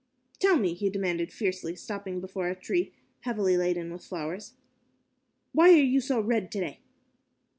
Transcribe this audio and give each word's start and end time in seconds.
"Tell 0.39 0.57
me," 0.57 0.73
he 0.73 0.89
demanded 0.89 1.31
fiercely, 1.31 1.75
stopping 1.75 2.19
before 2.21 2.47
a 2.47 2.55
tree 2.55 2.91
heavily 3.19 3.55
laden 3.55 3.93
with 3.93 4.03
flowers, 4.03 4.53
"why 5.51 5.69
are 5.73 5.75
you 5.75 6.01
so 6.01 6.19
red 6.19 6.51
today?" 6.51 6.79